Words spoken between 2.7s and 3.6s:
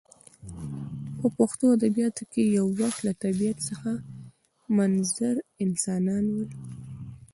وخت له طبیعت